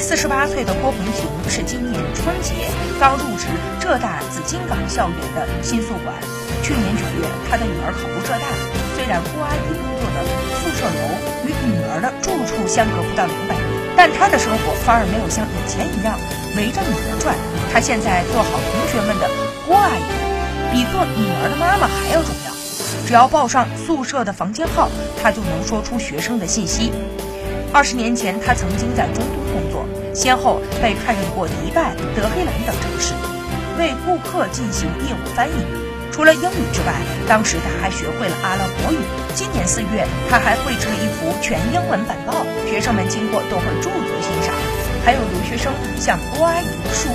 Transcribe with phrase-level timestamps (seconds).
[0.00, 2.54] 四十八岁的郭红婷是今年春节
[3.00, 3.46] 刚入职
[3.80, 6.14] 浙大紫金港校园的新宿管。
[6.62, 8.46] 去年九月，他的女儿考入浙大，
[8.94, 10.22] 虽然郭阿姨工作的
[10.62, 11.02] 宿舍楼
[11.44, 16.14] 与女儿的住处相隔不到两百米，但她的生活反而没有像以前一样
[16.56, 17.34] 围着女儿转。
[17.72, 19.26] 她现在做好同学们的
[19.66, 20.06] 郭阿姨，
[20.70, 22.54] 比做女儿的妈妈还要重要。
[23.06, 24.88] 只要报上宿舍的房间号，
[25.20, 26.92] 她就能说出学生的信息。
[27.72, 29.87] 二十年前，她曾经在中东工作，
[30.18, 33.14] 先后被派任过迪拜、德黑兰等城市，
[33.78, 35.52] 为顾客进行业务翻译。
[36.10, 36.92] 除了英语之外，
[37.28, 38.98] 当时他还学会了阿拉伯语。
[39.36, 42.34] 今年四月，他还绘制了一幅全英文板报，
[42.68, 44.52] 学生们经过都会驻足欣赏。
[45.04, 47.07] 还有留学生向郭阿姨竖。